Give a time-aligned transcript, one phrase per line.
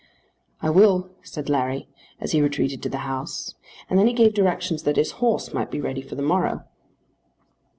[0.63, 1.87] "I will," said Larry,
[2.19, 3.53] as he retreated to the house,
[3.87, 6.63] and then he gave directions that his horse might be ready for the morrow.